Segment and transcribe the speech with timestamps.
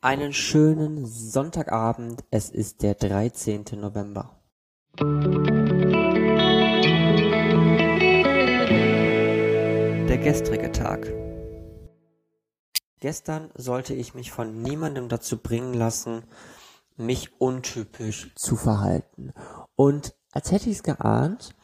[0.00, 2.22] Einen schönen Sonntagabend.
[2.30, 3.64] Es ist der 13.
[3.74, 4.40] November.
[10.08, 11.12] Der gestrige Tag.
[13.00, 16.22] Gestern sollte ich mich von niemandem dazu bringen lassen,
[16.96, 19.32] mich untypisch zu verhalten.
[19.74, 21.56] Und als hätte ich es geahnt,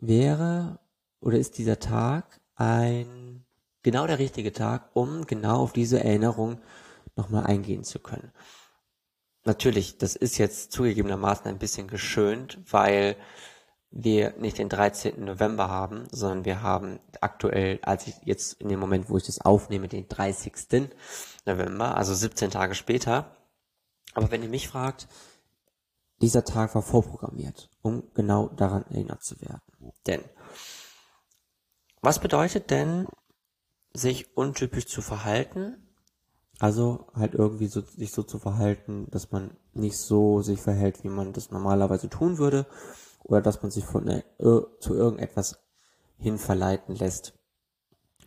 [0.00, 0.78] wäre
[1.20, 3.44] oder ist dieser Tag ein
[3.82, 6.58] genau der richtige Tag, um genau auf diese Erinnerung
[7.16, 8.32] nochmal eingehen zu können.
[9.44, 13.16] Natürlich, das ist jetzt zugegebenermaßen ein bisschen geschönt, weil
[13.90, 15.22] wir nicht den 13.
[15.24, 19.40] November haben, sondern wir haben aktuell, als ich jetzt in dem Moment, wo ich das
[19.40, 20.90] aufnehme, den 30.
[21.44, 23.36] November, also 17 Tage später.
[24.14, 25.08] Aber wenn ihr mich fragt,
[26.22, 29.60] dieser Tag war vorprogrammiert, um genau daran erinnert zu werden.
[30.06, 30.22] Denn
[32.00, 33.06] was bedeutet denn,
[33.92, 35.91] sich untypisch zu verhalten?
[36.62, 41.08] Also halt irgendwie so, sich so zu verhalten, dass man nicht so sich verhält, wie
[41.08, 42.66] man das normalerweise tun würde,
[43.24, 45.58] oder dass man sich von äh, zu irgendetwas
[46.18, 47.34] hin verleiten lässt,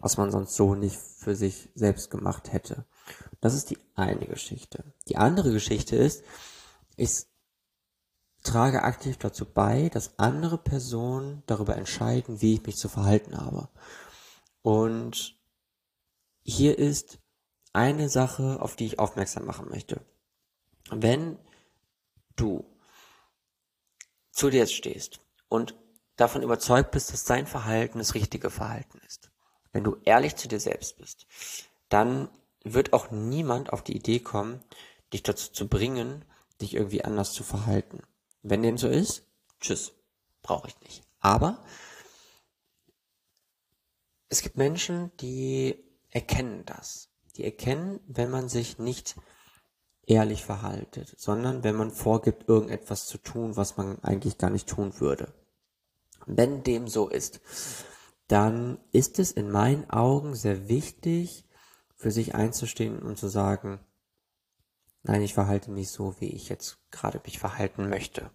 [0.00, 2.84] was man sonst so nicht für sich selbst gemacht hätte.
[3.40, 4.84] Das ist die eine Geschichte.
[5.08, 6.22] Die andere Geschichte ist,
[6.96, 7.26] ich
[8.44, 13.68] trage aktiv dazu bei, dass andere Personen darüber entscheiden, wie ich mich zu verhalten habe.
[14.62, 15.36] Und
[16.44, 17.18] hier ist
[17.72, 20.04] eine Sache, auf die ich aufmerksam machen möchte.
[20.90, 21.38] Wenn
[22.36, 22.64] du
[24.32, 25.74] zu dir stehst und
[26.16, 29.30] davon überzeugt bist, dass dein Verhalten das richtige Verhalten ist,
[29.72, 31.26] wenn du ehrlich zu dir selbst bist,
[31.88, 32.28] dann
[32.62, 34.62] wird auch niemand auf die Idee kommen,
[35.12, 36.24] dich dazu zu bringen,
[36.60, 38.02] dich irgendwie anders zu verhalten.
[38.42, 39.24] Wenn dem so ist,
[39.60, 39.92] tschüss,
[40.42, 41.02] brauche ich nicht.
[41.20, 41.62] Aber
[44.28, 49.16] es gibt Menschen, die erkennen das die erkennen, wenn man sich nicht
[50.06, 54.98] ehrlich verhaltet, sondern wenn man vorgibt, irgendetwas zu tun, was man eigentlich gar nicht tun
[54.98, 55.32] würde.
[56.26, 57.40] Wenn dem so ist,
[58.26, 61.46] dann ist es in meinen Augen sehr wichtig,
[61.96, 63.80] für sich einzustehen und zu sagen,
[65.02, 68.30] nein, ich verhalte mich so, wie ich jetzt gerade mich verhalten möchte.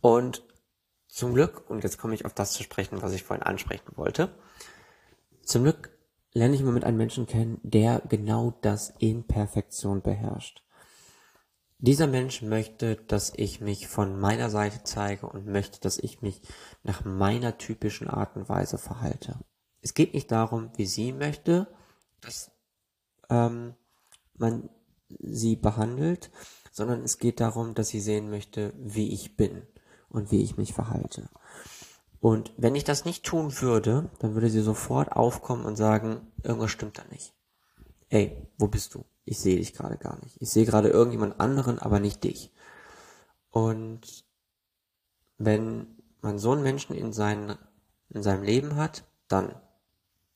[0.00, 0.46] Und
[1.08, 4.34] zum Glück, und jetzt komme ich auf das zu sprechen, was ich vorhin ansprechen wollte,
[5.42, 5.90] zum Glück
[6.38, 10.62] lerne ich im Moment einen Menschen kennen, der genau das in Perfektion beherrscht.
[11.78, 16.40] Dieser Mensch möchte, dass ich mich von meiner Seite zeige und möchte, dass ich mich
[16.82, 19.38] nach meiner typischen Art und Weise verhalte.
[19.80, 21.68] Es geht nicht darum, wie sie möchte,
[22.20, 22.50] dass
[23.30, 23.74] ähm,
[24.34, 24.70] man
[25.08, 26.30] sie behandelt,
[26.72, 29.62] sondern es geht darum, dass sie sehen möchte, wie ich bin
[30.08, 31.28] und wie ich mich verhalte.
[32.20, 36.70] Und wenn ich das nicht tun würde, dann würde sie sofort aufkommen und sagen, irgendwas
[36.70, 37.32] stimmt da nicht.
[38.08, 39.04] Ey, wo bist du?
[39.24, 40.36] Ich sehe dich gerade gar nicht.
[40.40, 42.52] Ich sehe gerade irgendjemand anderen, aber nicht dich.
[43.50, 44.24] Und
[45.36, 45.86] wenn
[46.20, 47.56] man so einen Menschen in, sein,
[48.08, 49.54] in seinem Leben hat, dann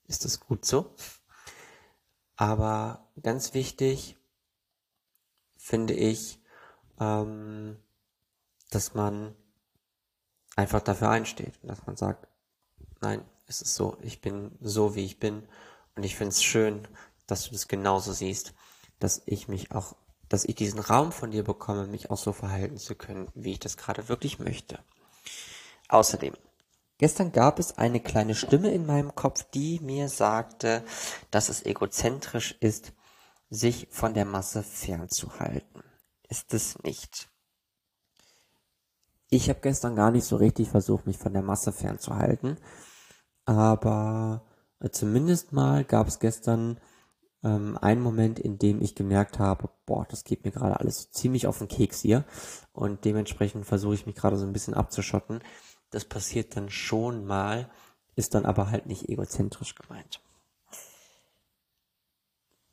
[0.07, 0.95] ist das gut so.
[2.37, 4.17] Aber ganz wichtig
[5.57, 6.41] finde ich,
[7.01, 7.77] ähm,
[8.71, 9.35] dass man
[10.57, 12.29] einfach dafür einsteht, dass man sagt,
[13.01, 15.47] nein, es ist so, ich bin so, wie ich bin
[15.97, 16.87] und ich finde es schön,
[17.27, 18.55] dass du das genauso siehst,
[18.99, 19.97] dass ich mich auch,
[20.29, 23.61] dass ich diesen Raum von dir bekomme, mich auch so verhalten zu können, wie ich
[23.61, 24.79] das gerade wirklich möchte.
[25.89, 26.35] Außerdem,
[26.99, 30.85] gestern gab es eine kleine Stimme in meinem Kopf, die mir sagte,
[31.31, 32.93] dass es egozentrisch ist,
[33.51, 35.83] sich von der Masse fernzuhalten.
[36.29, 37.29] Ist es nicht.
[39.35, 42.59] Ich habe gestern gar nicht so richtig versucht, mich von der Masse fernzuhalten.
[43.47, 44.43] Aber
[44.79, 46.79] äh, zumindest mal gab es gestern
[47.43, 51.47] ähm, einen Moment, in dem ich gemerkt habe, boah, das geht mir gerade alles ziemlich
[51.47, 52.27] auf den Keks hier.
[52.75, 55.41] Und dementsprechend versuche ich mich gerade so ein bisschen abzuschotten.
[55.89, 57.71] Das passiert dann schon mal,
[58.17, 60.21] ist dann aber halt nicht egozentrisch gemeint.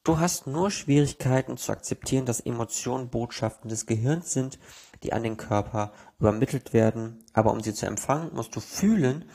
[0.04, 4.58] Du hast nur Schwierigkeiten zu akzeptieren, dass Emotionen Botschaften des Gehirns sind,
[5.04, 9.26] die an den Körper übermittelt werden, aber um sie zu empfangen, musst du fühlen,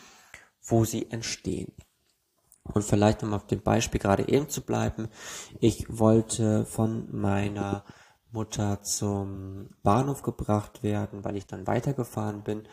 [0.63, 1.73] wo sie entstehen.
[2.63, 5.09] Und vielleicht um auf dem Beispiel gerade eben zu bleiben,
[5.61, 7.85] ich wollte von meiner
[8.33, 12.67] Mutter zum Bahnhof gebracht werden, weil ich dann weitergefahren bin.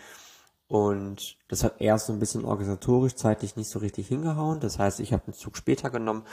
[0.67, 4.61] Und das hat erst so ein bisschen organisatorisch zeitlich nicht so richtig hingehauen.
[4.61, 6.23] Das heißt, ich habe einen Zug später genommen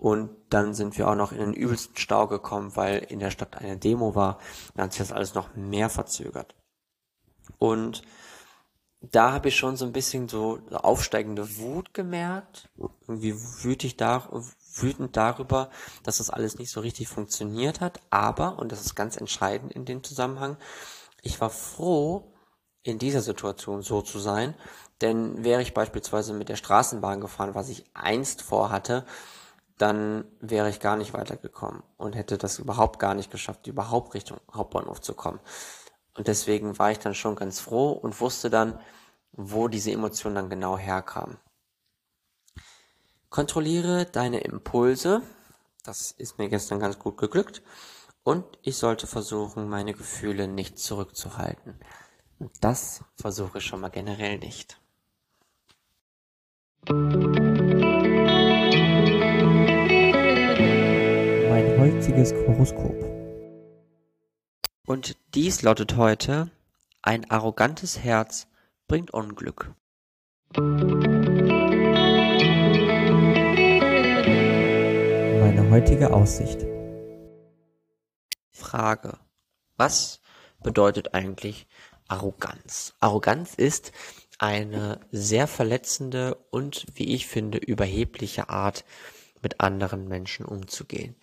[0.00, 3.58] und dann sind wir auch noch in den übelsten Stau gekommen, weil in der Stadt
[3.58, 4.38] eine Demo war.
[4.74, 6.54] Dann hat sich das alles noch mehr verzögert.
[7.58, 8.02] Und
[9.02, 12.70] da habe ich schon so ein bisschen so aufsteigende Wut gemerkt.
[12.76, 14.26] Irgendwie wütig da,
[14.74, 15.68] wütend darüber,
[16.02, 19.84] dass das alles nicht so richtig funktioniert hat, aber, und das ist ganz entscheidend in
[19.84, 20.56] dem Zusammenhang,
[21.20, 22.32] ich war froh,
[22.82, 24.54] in dieser Situation so zu sein,
[25.02, 29.04] denn wäre ich beispielsweise mit der Straßenbahn gefahren, was ich einst vorhatte,
[29.80, 34.38] dann wäre ich gar nicht weitergekommen und hätte das überhaupt gar nicht geschafft, überhaupt Richtung
[34.52, 35.40] Hauptbahnhof zu kommen.
[36.14, 38.78] Und deswegen war ich dann schon ganz froh und wusste dann,
[39.32, 41.38] wo diese Emotion dann genau herkam.
[43.30, 45.22] Kontrolliere deine Impulse.
[45.82, 47.62] Das ist mir gestern ganz gut geglückt.
[48.22, 51.80] Und ich sollte versuchen, meine Gefühle nicht zurückzuhalten.
[52.38, 54.78] Und das versuche ich schon mal generell nicht.
[62.00, 62.96] Heutiges Horoskop.
[64.86, 66.50] Und dies lautet heute,
[67.02, 68.46] ein arrogantes Herz
[68.88, 69.74] bringt Unglück.
[70.56, 70.80] Meine
[75.70, 76.64] heutige Aussicht.
[78.50, 79.18] Frage.
[79.76, 80.22] Was
[80.62, 81.66] bedeutet eigentlich
[82.08, 82.94] Arroganz?
[83.00, 83.92] Arroganz ist
[84.38, 88.86] eine sehr verletzende und, wie ich finde, überhebliche Art,
[89.42, 91.14] mit anderen Menschen umzugehen.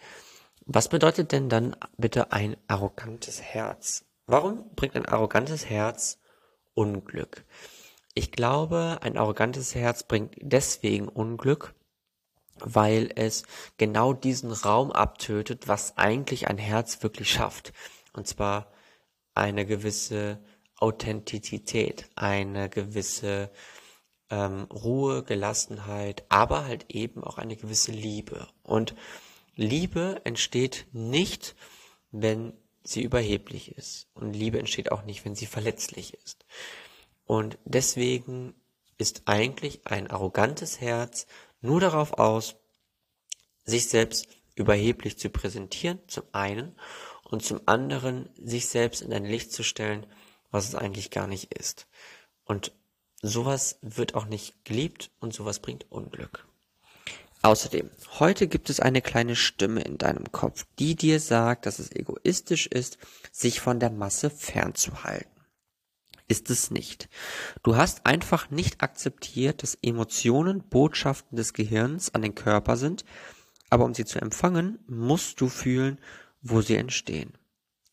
[0.69, 4.03] Was bedeutet denn dann bitte ein arrogantes Herz?
[4.25, 6.19] Warum bringt ein arrogantes Herz
[6.73, 7.45] Unglück?
[8.13, 11.73] Ich glaube, ein arrogantes Herz bringt deswegen Unglück,
[12.59, 13.43] weil es
[13.77, 17.71] genau diesen Raum abtötet, was eigentlich ein Herz wirklich schafft.
[18.11, 18.69] Und zwar
[19.35, 20.43] eine gewisse
[20.75, 23.51] Authentizität, eine gewisse
[24.29, 28.49] ähm, Ruhe, Gelassenheit, aber halt eben auch eine gewisse Liebe.
[28.63, 28.95] Und
[29.57, 31.56] Liebe entsteht nicht,
[32.12, 34.07] wenn sie überheblich ist.
[34.13, 36.45] Und Liebe entsteht auch nicht, wenn sie verletzlich ist.
[37.25, 38.54] Und deswegen
[38.98, 41.27] ist eigentlich ein arrogantes Herz
[41.59, 42.56] nur darauf aus,
[43.65, 46.75] sich selbst überheblich zu präsentieren, zum einen,
[47.24, 50.06] und zum anderen sich selbst in ein Licht zu stellen,
[50.50, 51.88] was es eigentlich gar nicht ist.
[52.45, 52.71] Und
[53.21, 56.48] sowas wird auch nicht geliebt und sowas bringt Unglück.
[57.43, 57.89] Außerdem,
[58.19, 62.67] heute gibt es eine kleine Stimme in deinem Kopf, die dir sagt, dass es egoistisch
[62.67, 62.97] ist,
[63.31, 65.31] sich von der Masse fernzuhalten.
[66.27, 67.07] Ist es nicht.
[67.63, 73.05] Du hast einfach nicht akzeptiert, dass Emotionen Botschaften des Gehirns an den Körper sind,
[73.69, 75.99] aber um sie zu empfangen, musst du fühlen,
[76.41, 77.37] wo sie entstehen.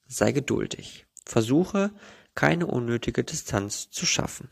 [0.08, 1.06] Sei geduldig.
[1.24, 1.92] Versuche,
[2.34, 4.50] keine unnötige Distanz zu schaffen.